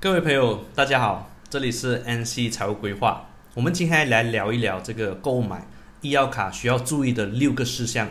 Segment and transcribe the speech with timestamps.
[0.00, 3.30] 各位朋友，大家好，这里是 NC 财务规划。
[3.54, 5.66] 我们今天来聊一聊这个购买
[6.02, 8.08] 医药卡需要注意的六个事项。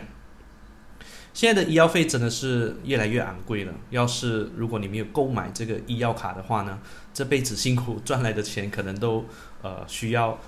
[1.32, 3.72] 现在的医药费真的是越来越昂贵了。
[3.88, 6.78] 要是如果你没有购买这个医药卡的话呢，
[7.14, 9.24] 这辈子辛苦赚来的钱可能都
[9.62, 10.38] 呃需要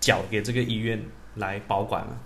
[0.00, 1.00] 缴给这个医院
[1.36, 2.18] 来保管了。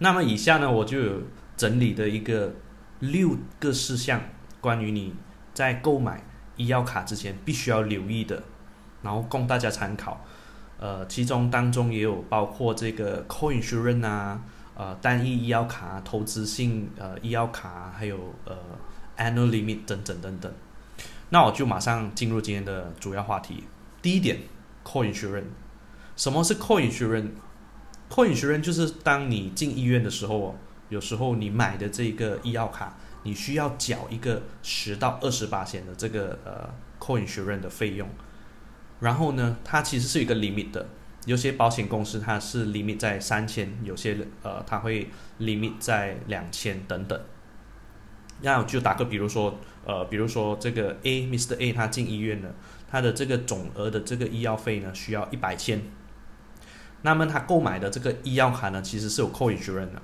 [0.00, 1.22] 那么以下呢，我就有
[1.56, 2.52] 整理的一个
[2.98, 4.20] 六个事项，
[4.60, 5.14] 关于你
[5.54, 6.22] 在购买。
[6.60, 8.42] 医药卡之前必须要留意的，
[9.02, 10.22] 然后供大家参考。
[10.78, 14.42] 呃，其中当中也有包括这个 co-insurance 啊，
[14.74, 18.54] 呃，单一医药卡、投资性呃医药卡，还有呃
[19.16, 20.52] annual limit 等等等等。
[21.30, 23.64] 那我就马上进入今天的主要话题。
[24.02, 24.38] 第一点
[24.84, 25.44] ，co-insurance，
[26.16, 30.56] 什么是 co-insurance？co-insurance 就是当你进医院的时候，
[30.88, 32.94] 有时候你买的这个医药卡。
[33.22, 38.08] 你需要缴一个十到二十八险的这个呃 co-insurance 的费用，
[39.00, 40.86] 然后呢，它其实是一个 limit 的，
[41.26, 47.20] 有些保险公司它是 limit 在三千，有些呃它会 limit 在两千等等。
[48.42, 52.54] 那我就打个比如说，呃，比如说这个 A Mr A 他进医院了，
[52.90, 55.82] 他的这个总额的这个医药费呢需要一百千，
[57.02, 60.00] 那么他购买的这个医药卡呢其实是有 co-insurance 的，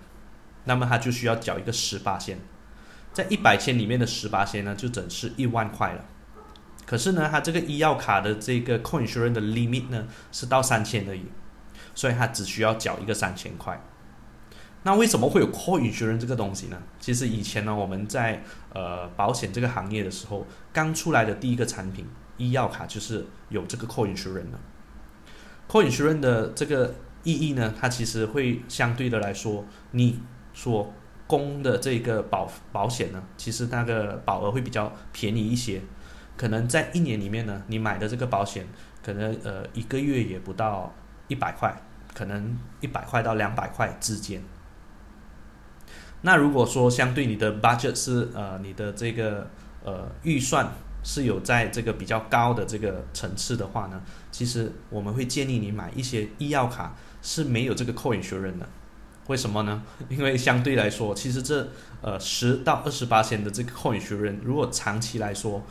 [0.65, 2.39] 那么他就需要缴一个十八千。
[3.17, 6.05] 在一百千里面的十八千呢，就整是一万块了。
[6.85, 11.25] 可是呢，它这个医药卡的这个 co-insurance 的 limit 呢是到三千而已，
[11.95, 13.83] 所以它只需要缴一个三千块。
[14.83, 16.77] 那为什么会有 co-insurance 这个东西呢？
[17.01, 18.43] 其实以前呢，我们在
[18.75, 22.07] 呃保险这个行业的时候，刚出来的第一个产品
[22.37, 24.61] 医药卡就是有这个 co-insurance 的。
[25.67, 30.21] co-insurance 的这个意义呢，它其实会相对的来说，你
[30.53, 30.93] 说。
[31.27, 35.83] 公的这个保保险呢，其实那个保额会比较便宜一些，
[36.37, 38.67] 可能在一年里面呢，你买的这个保险
[39.03, 40.95] 可能呃一个月也不到
[41.29, 41.75] 一百块，
[42.15, 44.41] 可能一百块到两百块之间。
[46.23, 49.51] 那如果说相对你的 budget 是呃你的这个
[49.85, 50.69] 呃预算
[51.03, 54.01] 是有在这个比较高的这个层次的话呢，
[54.31, 58.69] 其实我们会建议你买一些医药卡是没有这个 co-insurance 的。
[59.29, 59.83] 为什么呢？
[60.09, 61.69] 因为相对来说，其实这
[62.01, 65.63] 呃十到二十八千的这个 coin 持有人如果长期来说，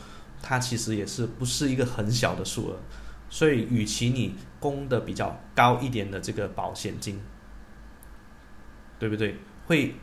[0.42, 2.76] 它其实也是不是一个很小的数额。
[3.28, 7.20] 所以，与其你供的比较高一点的这个保险金，
[9.00, 9.36] 对不对？
[9.66, 9.96] 会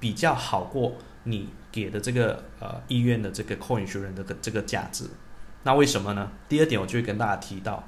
[0.00, 5.04] 比较好过你给的这个呃医院的这个 coin 持有人的这个价值。
[5.62, 6.32] 那为什么呢？
[6.48, 7.84] 第二点，我就会跟大家提到，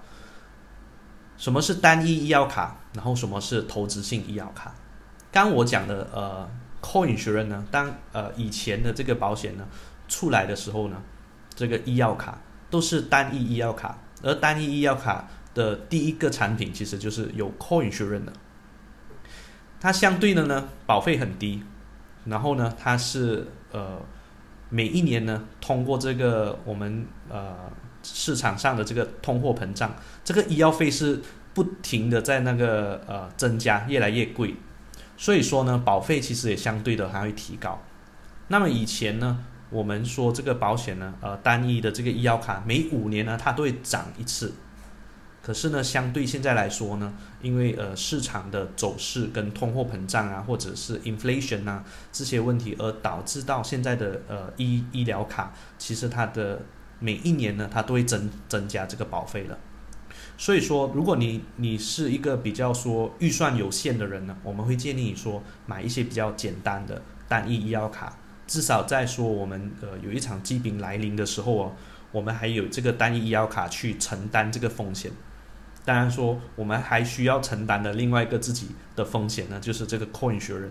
[1.36, 4.72] 什么是单一医药卡，然后什么是投资性医药卡。
[5.36, 6.48] 刚我讲的呃
[6.80, 9.68] ，co-insurance 呢，当呃以前的这个保险呢
[10.08, 10.96] 出来的时候呢，
[11.54, 18.32] 这个医药卡都是单一医药卡，而单一医药卡的第一个产品其实就是有 co-insurance 的，
[19.78, 21.62] 它相对的呢保费很低，
[22.24, 24.00] 然后呢它是呃
[24.70, 27.70] 每一年呢通过这个我们呃
[28.02, 31.20] 市场上的这个通货膨胀，这个医药费是
[31.52, 34.56] 不停的在那个呃增加，越来越贵。
[35.16, 37.82] 所以说呢，保费其实也相对的还会提高。
[38.48, 44.52] 那么以前呢，我们说这个保险呢，呃，单一的这个医药卡每五年呢，它都会涨一次。
[45.42, 56.60] 可是呢，相对现在来说呢，因为呃市场的走势跟通货膨胀啊，或者是 inflation 啊这些问题，而导致到现在的呃医医疗卡，其实它的
[56.98, 59.56] 每一年呢，它都会增增加这个保费了。
[60.38, 71.72] 所以说，如果你你是一个比较说预算有限的人呢，我们会建议你说买一些比较简单的单一医药卡，至少在说我们呃有一场疾病来临的时候哦，
[72.12, 75.10] 我们还有这个单一医药卡去承担这个风险。
[75.86, 80.68] 当然说，我们还需要承担的另外一个自己的风险呢，就是这个 co-insurance。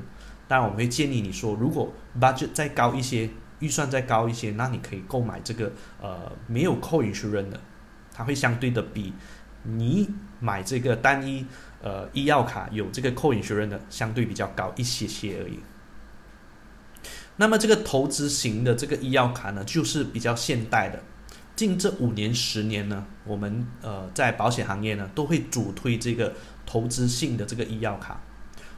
[0.47, 7.59] 当然，我们会建议你说，如果 budget 再高一些，预算再高一些，那你可以购买这个呃没有 co-insurance 的，
[8.13, 9.11] 它会相对的比。
[9.65, 10.09] 你
[10.39, 11.45] 买这个单一
[11.81, 15.59] 呃医药卡有这个扣引确认的相对比较高一些些而已。
[17.37, 21.01] 那么这个投资型的这个医药卡呢，就是比较现代的。
[21.55, 26.33] 近这五年十年呢，我们呃在保险行业呢都会主推这个
[26.65, 28.21] 投资性的这个医药卡。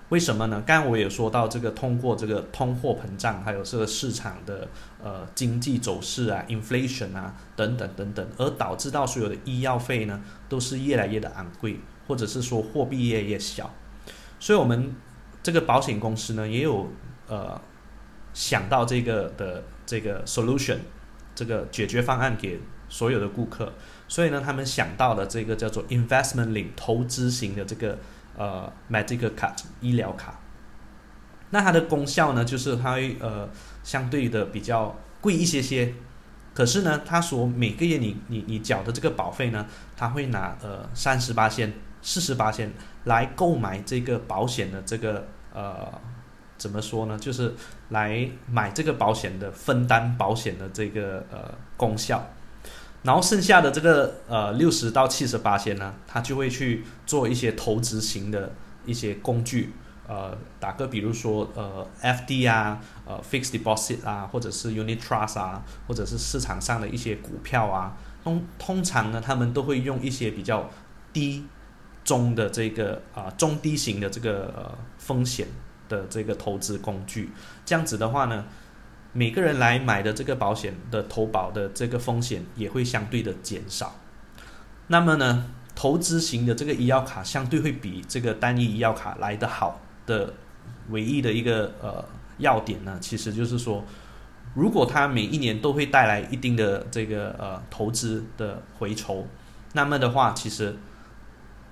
[0.09, 0.63] 为什么呢？
[0.65, 4.67] 刚刚我也说到，这个通过这个通货膨胀，还有这个市场的
[5.03, 13.73] 呃经济走势啊，inflation 啊等等等等，而导致到所有的医药费呢都是越来越的昂贵，或者是说货币越来越小。
[14.39, 14.95] 所以，我们
[15.43, 16.89] 这个保险公司呢也有
[17.27, 17.59] 呃
[18.33, 20.77] 想到这个的这个 solution，
[21.35, 23.73] 这个解决方案给所有的顾客，
[24.07, 27.97] 所以呢，他们想到了这个叫做 investment link 投资型的这个
[28.37, 30.39] 呃 medical card 医疗卡。
[31.49, 33.49] 那它的功效呢，就是它会呃
[33.83, 35.93] 相对的比较贵一些些，
[36.53, 42.71] 可是呢，它所每个月你你你缴的这个保费呢，它会拿呃三十八千、四十八千
[43.05, 45.89] 来购买这个保险的这个呃
[46.57, 47.17] 怎么说呢？
[47.17, 47.53] 就是
[47.89, 52.27] 来买这个保险的分担保险的这个呃功效，
[53.03, 58.53] 然后剩下的这个呃六十到七十八仙呢，他就会去做一些投资型的
[58.85, 59.73] 一些工具。
[60.09, 62.45] 呃，打个比如说，呃，F.D.
[62.47, 70.69] 啊，呃，Fixed Deposit 啊，或者是 Unit Trust 啊，或者是市场上的一些股票啊，通通常呢，他们都会用一些比较
[71.11, 71.45] 低
[72.05, 75.45] 中的这个啊中低型的这个呃风险
[75.89, 77.31] 的这个投资工具。
[77.65, 78.45] 这样子的话呢，
[79.17, 83.95] 每个人来买的这个保险的投保的这个风险也会相对的减少。
[84.89, 89.81] 那么呢，投资型的这个医药卡相对会比这个单一医药卡来的好。
[90.05, 90.33] 的
[90.89, 92.05] 唯一的一个呃
[92.37, 93.83] 要点呢，其实就是说，
[94.53, 99.27] 如果它每一年都会带来一定的这个呃投资的回酬，
[99.73, 100.77] 那么的话，其实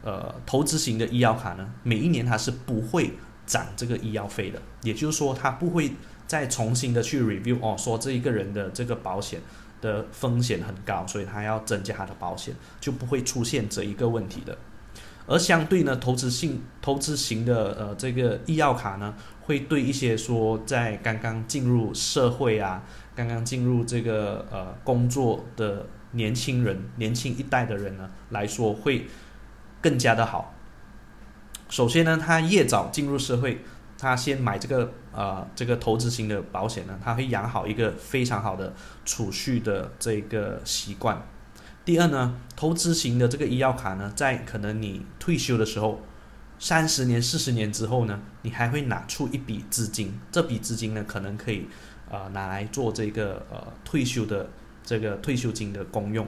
[0.03, 3.13] 呃投资型的医药卡呢，每一年它是不会
[3.45, 5.93] 涨这个医药费的，也就是说，它不会
[6.27, 9.41] 再重新的去 review 哦，说这一个人的这个保险
[9.81, 14.57] 的风险很高，所以他要增加他的保险，就不会出现这一个问题的。
[15.27, 22.83] 而相对呢，投资性、投资型的呃这个医药卡呢，会对一些说在刚刚进入社会啊、
[23.15, 29.07] 刚刚进入这个呃工作的年轻人、年轻一代的人呢来说，会
[29.81, 30.53] 更加的好。
[31.69, 33.63] 首先呢，他越早进入社会，
[33.97, 38.73] 他先买这个呃这个投资型的保险呢，它会养好一个非常好的
[39.05, 41.25] 储蓄的这个习惯。
[41.85, 46.01] 第二呢，投资型的这个医药卡呢，在可能你退休的时候，
[46.57, 51.67] 三十年、四十年之后呢，你还会拿出一笔资金，这笔资金呢，可能可以
[52.09, 54.49] 呃拿来做这个呃退休的
[54.83, 56.27] 这个退休金的功用。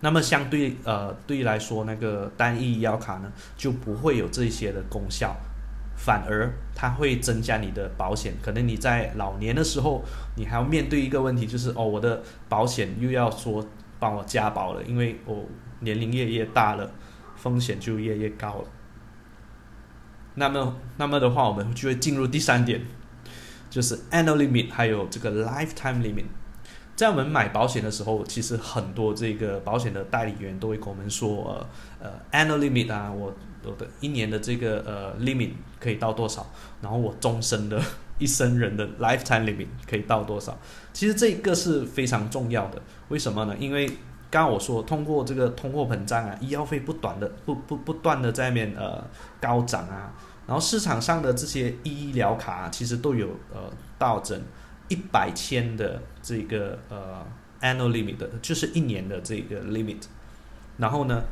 [0.00, 5.36] 那么相对呃对于来说，那个单一医药卡呢，就不会有这些的功效，
[6.04, 8.34] 反而它会增加你的保险。
[8.42, 10.02] 可能你在老年的时候，
[10.36, 13.66] 你还要面对一个问题，就是哦，我的保险又要说。
[14.00, 15.44] 帮我加保了，因为我
[15.80, 16.90] 年龄越越大了，
[17.36, 18.64] 风险就越越高了。
[20.36, 22.80] 那么，那么的话，我们就会进入第三点，
[23.68, 26.24] 就是 annual limit，还有这个 lifetime limit。
[27.00, 31.66] 在我们买保险的时候，其实很多这个保险的代理员都会跟我们说，
[32.02, 33.32] 呃呃，annual limit 啊，我
[33.64, 36.46] 我的一年的这个呃 limit 可以到多少，
[36.82, 37.80] 然后我终身的。
[38.18, 40.54] 一生人的 lifetime limit 可以到多少？
[40.92, 42.82] 其实这个是非常重要的。
[43.08, 43.56] 为什么呢？
[43.58, 43.86] 因为
[44.30, 49.02] 刚刚我说，通过这个通货膨胀啊，医药费不断的不不不断的在面呃
[49.40, 50.12] 高涨啊，
[50.46, 54.38] 然后市场上的这些医疗卡其实都有呃到整
[54.90, 57.26] 一百千的这个呃
[57.62, 60.02] annual limit，就是一年的这个 limit。
[60.76, 61.24] 然后呢，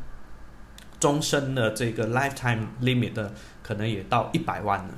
[0.99, 3.33] 终身的这个 lifetime limit 的
[3.63, 4.95] 可能也到一百万了。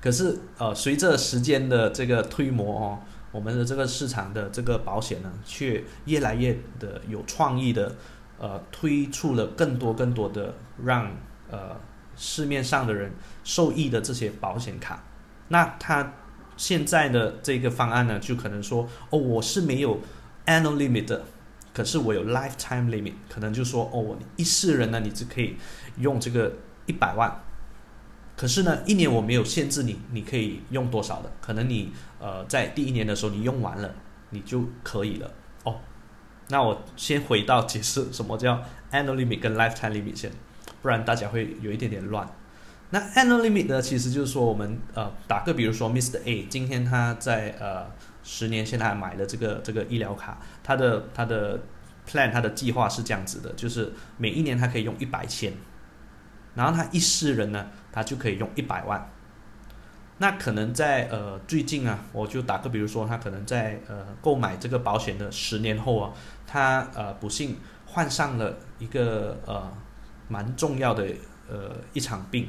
[0.00, 2.98] 可是，呃，随着时间的这个推磨哦，
[3.32, 7.96] 我们的这个市场的这个保险呢，却越来越的有创意的，
[8.38, 11.10] 呃，推出了更多更多的让
[11.50, 11.80] 呃
[12.14, 13.12] 市面上的人
[13.42, 15.02] 受益的这些保险卡。
[15.48, 16.12] 那它
[16.56, 20.00] 现在的这个方案呢，就可能说，哦，我是没有
[20.46, 21.24] annual limit 的，
[21.72, 25.56] 可是我有 lifetime limit，可能就说，哦，我一世人呢，你只可以
[25.98, 26.52] 用这个
[26.86, 27.40] 一百万。
[28.36, 31.32] 可是呢，一年我没有限制你，你可以用多少的？
[31.40, 33.94] 可能你呃在第一年的时候你用完了，
[34.30, 35.30] 你就可以了
[35.62, 35.76] 哦。
[36.48, 40.32] 那我先回到解释什么叫 annual limit 跟 lifetime limit 先，
[40.82, 42.28] 不然大家会有一点点乱。
[42.94, 46.20] 那 annual limit 呢，其实就是说我们呃打个比如说，Mr.
[46.24, 47.90] A 今天他在呃
[48.22, 51.58] 十年前他买了这个这个医疗卡，他的他的
[52.08, 55.52] plan 他的计划是这样子的，就是每一年他可以用一百千。
[56.54, 59.10] 然后他一世人呢，他就可以用一百万。
[60.18, 66.12] 那可能在呃最近啊，我就打个比如说，他可能在呃购买这个保险的十年后啊，
[66.46, 69.68] 他呃不幸患上了一个呃
[70.28, 71.04] 蛮重要的
[71.50, 72.48] 呃一场病，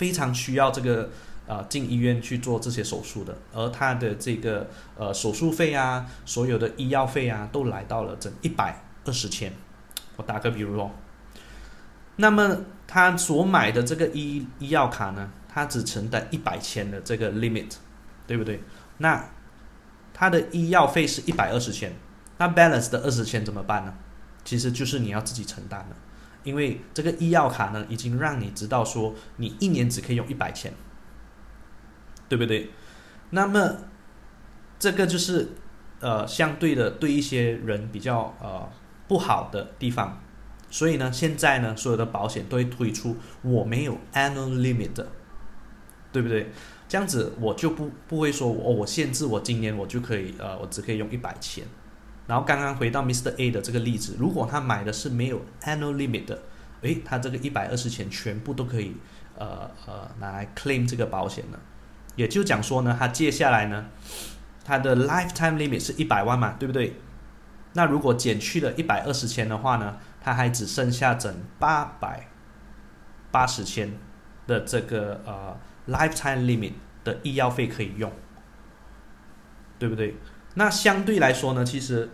[0.00, 1.10] 非常需要这个
[1.46, 4.66] 呃进医院去做这些手术的，而他的这个
[4.96, 9.52] 呃手术费啊，所有的医药费啊，都来到了整一百二十千。
[10.16, 10.90] 我打个比如说。
[12.16, 17.72] 那么他所买的这个医医药卡呢，它只承担一百千的这个 limit，
[18.26, 18.62] 对不对？
[18.98, 19.22] 那
[20.14, 21.92] 他的医药费是一百二十千，
[22.38, 23.92] 那 balance 的二十千怎么办呢？
[24.44, 25.96] 其实就是你要自己承担的，
[26.42, 30.72] 因为这个医药卡呢，已经让你知道说你一年只可以用一百千，
[32.28, 32.70] 对不对？
[33.30, 33.76] 那么
[34.78, 35.48] 这个就是
[36.00, 38.68] 呃相对的对一些人比较呃
[39.06, 40.20] 不好的地方，
[40.70, 45.08] 所以呢，现在呢所有的保险都会推出我没有 annual limit 的，
[46.10, 46.50] 对不对？
[46.88, 51.64] 这样子我就不不会说哦，我限制我今年我就可以呃我只可以用一百千。
[52.30, 53.34] 然后刚刚回到 Mr.
[53.38, 56.38] A 的这个例子，如果他买的是没有 annual limit 的，
[56.82, 58.94] 诶，他这个一百二十钱全部都可以，
[59.36, 61.58] 呃呃拿来 claim 这个保险了。
[62.14, 63.86] 也就讲说呢，他接下来呢，
[64.64, 66.94] 他的 lifetime limit 是一百万嘛，对不对？
[67.72, 72.28] 那如果减去了一百二十千的话呢，他还只剩下整八百
[73.32, 73.98] 八十千
[74.46, 75.58] 的这个呃
[75.88, 78.12] lifetime limit 的医药费可以用，
[79.80, 80.14] 对不对？
[80.54, 82.08] 那相对来说呢，其实。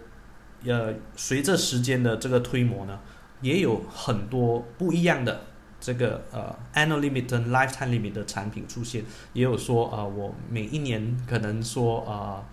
[0.67, 2.99] 呃，随着时间的这个推磨呢，
[3.41, 5.43] 也有很多不一样的
[5.79, 12.45] 这个呃 annual limit 跟 lifetime limit 的产品出现，也有说呃我每一年可能说呃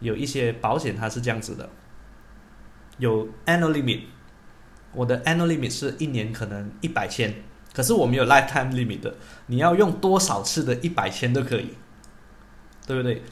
[0.00, 1.68] 有一些保险它是这样子的，
[2.98, 4.00] 有 annual limit，
[4.92, 7.32] 我的 annual limit 是一年可能一百千，
[7.72, 9.14] 可是我没有 lifetime limit 的，
[9.46, 11.74] 你要用多少次的一百千都可以，
[12.86, 13.22] 对不对？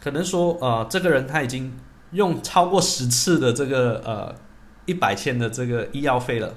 [0.00, 1.72] 可能说呃这个人他已经。
[2.12, 4.34] 用超过十次的这个呃
[4.86, 6.54] 一百千的这个医药费了，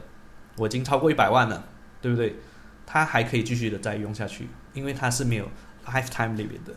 [0.57, 1.63] 我已经超过一百万了，
[2.01, 2.35] 对不对？
[2.85, 5.49] 他还可以继续的再用下去，因为他是没有
[5.85, 6.73] lifetime limit 的。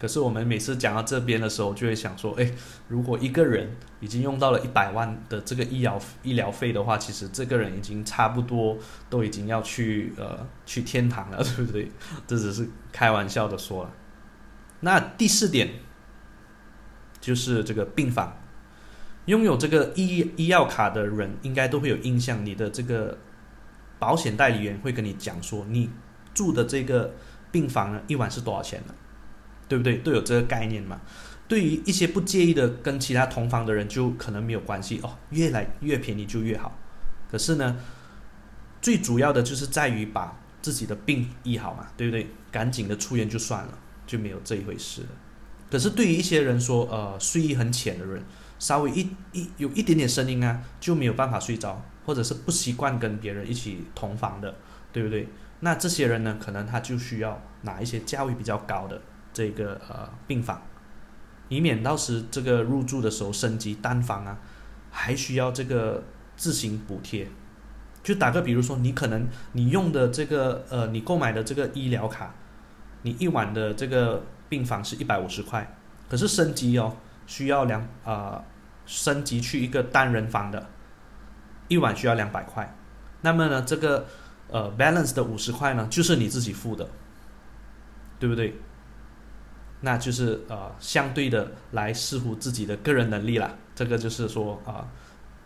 [0.00, 2.52] 可是我们每次讲到这边的时候，就会想说，哎，
[2.88, 8.76] 如果一个人已经用到了一百万的这个医疗医疗费的话，其实这个人已经差不多
[9.08, 11.88] 都已经要去呃 去天堂了，对不对？
[12.26, 13.90] 这只是开玩笑的说了。
[14.80, 15.70] 那第四点。
[17.22, 18.36] 就是这个病房，
[19.24, 22.44] 拥有这个医医药卡的人应该都会有印象。
[22.44, 23.16] 你的这个
[23.98, 25.88] 保险代理员会跟你讲说，你
[26.34, 27.14] 住的这个
[27.50, 28.94] 病房呢，一晚是多少钱呢？
[29.68, 29.96] 对不对？
[29.98, 31.00] 都有这个概念嘛。
[31.46, 36.76] 对于一些不介意的跟其他同房的人，就可能没有关系哦，越来越便宜就越好。
[37.30, 37.78] 可是呢，
[38.80, 42.26] 最主要的就是在于把自己的病医好嘛，对不对？
[42.50, 45.08] 赶紧的出院就算了，就没有这一回事了。
[45.72, 48.22] 可是对于一些人说，呃，睡意很浅的人，
[48.58, 54.54] 稍微一一有一点点声音啊，就没有办法睡着，或者是不习惯跟别人一起同房的，
[54.92, 55.26] 对不对？
[55.60, 59.00] 那这些人呢，可能他就需要拿一些价位比较高的
[59.32, 60.60] 这个呃病房，
[61.48, 64.38] 以免到时这个入住的时候升级单房啊，
[64.90, 66.04] 还需要这个
[66.36, 67.26] 自行补贴。
[68.02, 72.34] 就打个比如说，你可能你用的这个呃，你购买的这个医疗卡，
[73.04, 74.22] 你一晚的这个。
[74.52, 75.66] 病房是一百五十块，
[76.10, 76.94] 可是升级哦，
[77.26, 78.44] 需要两啊，
[78.84, 80.68] 升级去一个单人房的，
[81.68, 82.76] 一晚需要两百块。
[83.22, 84.06] 那么呢，这个
[84.50, 86.86] 呃 balance 的五十块呢，就是你自己付的，
[88.18, 88.54] 对不对？
[89.80, 93.54] 那就是呃相对的来视乎自己的个人能力啦。
[93.74, 94.86] 这个就是说啊，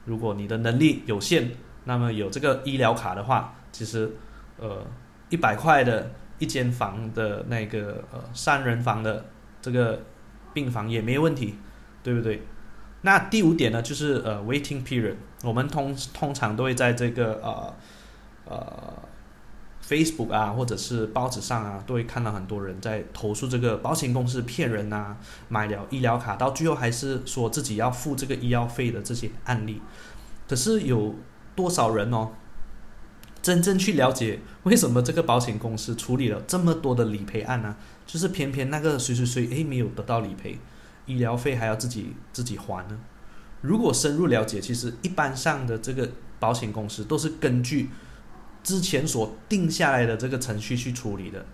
[0.04, 1.52] 如果你的能力有限，
[1.84, 4.10] 那么有这个医疗卡的话，其实
[4.58, 4.84] 呃
[5.28, 6.10] 一百块的。
[6.38, 9.26] 一间房的那个呃三人房的
[9.62, 10.02] 这个
[10.52, 11.54] 病房也没问题，
[12.02, 12.42] 对不对？
[13.02, 15.14] 那第五点呢，就是呃 waiting period，
[15.44, 17.74] 我们通通常都会在这个呃
[18.46, 18.94] 呃
[19.86, 25.16] Facebook 啊或者是报纸上啊，都会看到很多人在投诉这个保险公司骗人啊，
[25.48, 29.80] 买了医疗卡到最后还是说自己要付这个医药费的这些案例。
[30.48, 31.14] 可是有
[31.54, 32.30] 多少人哦？
[33.46, 37.76] 真正去了解为什么这个保险公司处理了这么多的理赔案呢？
[38.04, 40.58] 就是偏偏那个谁谁谁诶没有得到理赔，
[41.06, 42.98] 医疗费还要自己自己还呢？
[43.60, 46.10] 如果深入了解，其实一般上的这个
[46.40, 47.88] 保险公司都是根据
[48.64, 51.46] 之前所定下来的这个程序去处理的。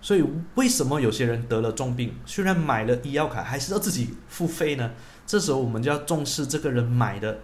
[0.00, 4.92] 所以为什么有些人得了重病，虽然买了医药卡，还是要自己付费呢？
[5.26, 7.40] 这时候我们就要重视这个人买的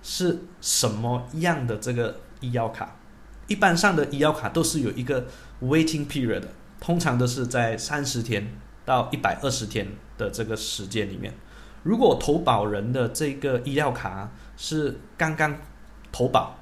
[0.00, 2.20] 是什么样的这个。
[2.40, 2.96] 医药卡，
[3.46, 5.26] 一般上的医药卡都是有一个
[5.62, 6.48] waiting period 的，
[6.80, 8.52] 通常都是在三十天
[8.84, 11.34] 到一百二十天的这个时间里面。
[11.82, 15.56] 如果投保人的这个医药卡是刚刚
[16.10, 16.58] 投保，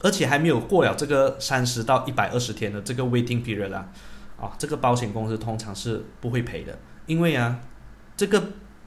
[0.00, 3.88] 而且还没有过了这个三十到一百二十天的这个 waiting period 啊，
[4.40, 7.60] 啊，这个保险公司通常是不会赔的，因为啊，
[8.16, 8.42] 这个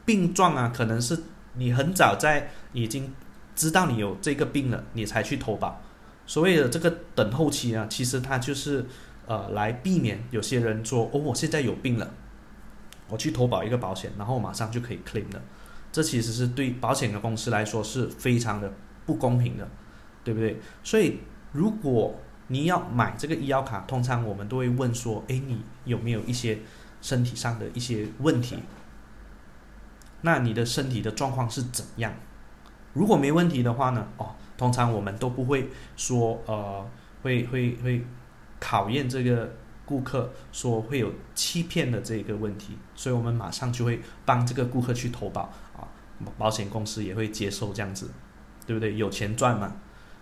[0.06, 1.18] 病状啊，可能是
[1.54, 3.14] 你很早在已经
[3.58, 5.82] 知道你有这个病了，你才去投保。
[6.28, 8.86] 所谓的这个等候期啊，其实它就是
[9.26, 12.14] 呃来避免有些人说哦，我现在有病了，
[13.10, 15.42] 我去投保一个保险，然后马上就可以 claim 了，
[15.92, 18.72] 这其实是对保险的公司来说是非常的
[19.06, 19.68] 不公平的，
[20.24, 20.60] 对不对？
[20.84, 21.22] 所以
[21.52, 22.14] 如果
[22.50, 26.60] 你要买这个医药卡，通常我们都会问说，哎，你有没有一些
[27.02, 28.58] 身体上的一些问题？
[30.22, 32.14] 那你的身体的状况是怎样？
[32.98, 34.08] 如果没问题的话呢？
[34.18, 36.84] 哦，通常我们都不会说，呃，
[37.22, 38.04] 会会会
[38.60, 39.54] 考验这个
[39.86, 45.44] 顾客说会有欺骗的这个问题，所以我们马上就会帮这个顾客去投保
[45.78, 45.86] 啊，
[46.40, 48.10] 保险公司也会接受这样子，
[48.66, 48.98] 对不对？
[48.98, 49.76] 有钱赚嘛。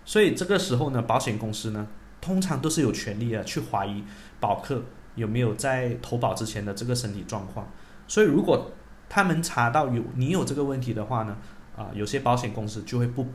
[0.04, 1.88] 所以这个时候呢，保险公司呢，
[2.20, 4.04] 通常都是有权利的去怀疑
[4.42, 4.82] 保客
[5.16, 7.66] 有没有在投保之前的这个身体状况。
[8.06, 8.72] 所以如果
[9.08, 11.38] 他们查到有你有这个问题的话呢？
[11.76, 13.28] 啊，有些保险公司就会不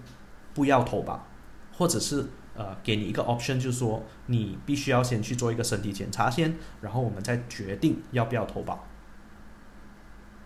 [0.55, 1.27] 不要投保，
[1.77, 8.87] 或者是呃给你一个 option，就是说你必须要先去做一个身体检查先，然后我们再决定要不要投保，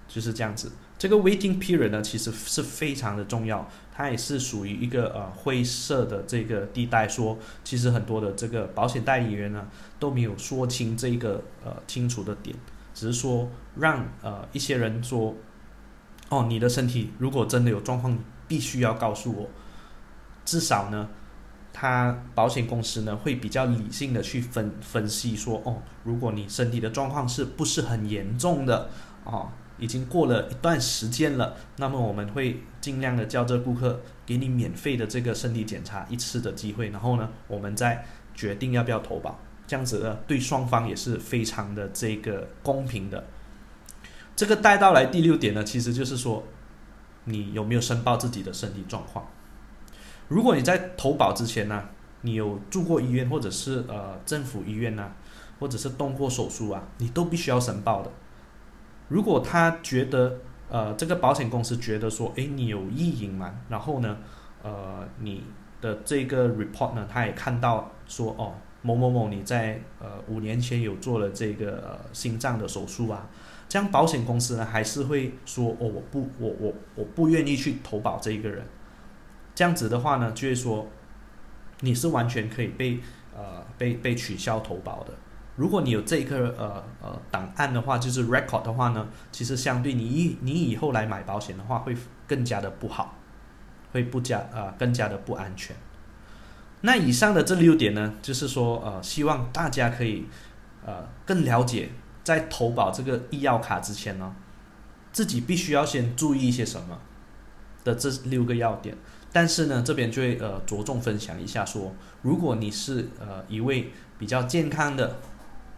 [0.09, 0.73] 就是这样子。
[0.99, 9.69] 这个 waiting period 呢，其实是非常的重要，它也是属于一个呃灰色的这个地带，说其实很多的这个保险代理人呢
[10.01, 12.57] 都没有说清这个呃清楚的点，
[12.93, 15.37] 只是说让呃一些人说。
[16.35, 19.49] 哦，你的身体如果真的有状况，你必须要告诉我。
[20.45, 21.09] 至少呢，
[21.73, 28.91] 他保险公司呢会比较理性的去分分析说，哦，如果你身体的状况是不是很严重的，
[29.23, 29.49] 哦，
[29.79, 39.39] 已经过了一段时间了，那么我们会尽量的叫这顾客给你免费的这个身体检查一次的机会，然后呢，我们再决定要不要投保。
[39.67, 43.25] 这样子呢，对双方也是非常的这个公平的。
[44.37, 46.43] 这个带到来第六点呢，其实就是说，
[47.25, 49.25] 你有没有申报自己的身体状况？
[50.27, 51.85] 如果你在投保之前呢，
[52.23, 55.13] 你有住过医院或者是呃政府医院呐，
[55.61, 58.11] 或者是动过手术啊，你都必须要申报的。
[59.09, 60.39] 如果他觉得
[60.69, 64.17] 呃这个保险公司觉得说，哎，你有意隐瞒，然后呢，
[64.63, 65.45] 呃你
[65.81, 73.29] 的这个 report 呢，他也看到说，哦某某某你在呃五年前有做了这个心脏的手术啊。
[73.69, 78.65] 这样保险公司呢，还是会说哦，我不，我我我不愿意去投保这一个人。
[79.55, 80.89] 这样子的话呢，就会说
[81.81, 83.01] 你是完全可以被
[83.37, 85.15] 呃被被取消投保的。
[85.57, 91.97] 如果你有这个呃呃档案的话，就是 record 的话呢，其实相对你以你以后来买保险的话，会
[92.27, 93.17] 更加的不好，
[93.93, 95.75] 会不加呃更加的不安全。
[96.81, 100.27] 那以上的这六点呢，就是说呃，希望大家可以
[100.85, 101.89] 呃更了解。
[102.25, 104.35] 在投保这个医药卡之前呢，
[105.13, 106.99] 自己必须要先注意一些什么
[107.85, 108.97] 的这六个要点。
[109.33, 115.19] 但是呢，这边就会呃着重分享一下，说如果你是呃一位比较健康的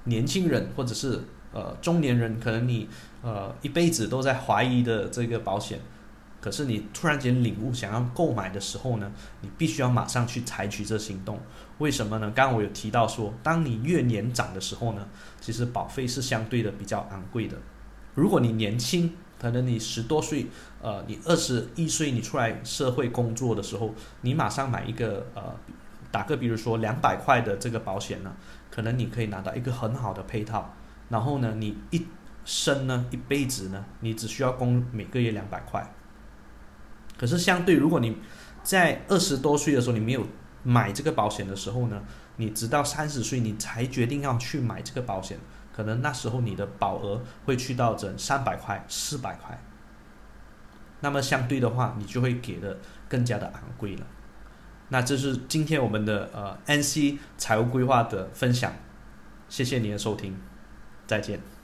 [0.05, 1.21] 年轻人，或者是
[1.53, 2.89] 呃中年人，可能你
[3.23, 5.81] 呃一辈子都在怀疑的这个保险。
[6.47, 11.41] 可是你突然间领悟，想要购买的时候呢，你必须要马上去采取这行动。
[11.79, 12.31] 为什么呢？
[12.37, 15.09] 刚刚我有提到说，当你越年长的时候呢，
[15.41, 17.57] 其实保费是相对的比较昂贵的。
[18.15, 20.47] 如果你年轻，可能你十多岁，
[20.81, 25.53] 呃，你二十一岁，你出来社会工作的时候，你马上买一个呃，
[26.13, 28.33] 打个比如说两百块的这个保险呢，
[28.71, 30.73] 可能你可以拿到一个很好的配套。
[31.09, 32.07] 然后呢，你一
[32.45, 35.85] 生呢，一辈子呢，你只需要供每个月两百块。
[37.19, 38.17] 可是相对，如果你
[38.63, 40.27] 在二十多岁的时候你没有
[40.63, 42.03] 买这个保险的时候呢，
[42.37, 45.39] 你直到三十岁你才决定要去买这个保险，
[45.75, 49.59] 可能那时候你的保额会去到整三百块、四百块。
[51.01, 54.07] 那么相对的话，你就会给的更加的昂贵了。
[54.89, 58.73] 那这是今天我们的呃 NC 财务规划的分享，
[59.49, 60.37] 谢谢您的收听，
[61.07, 61.56] 再见。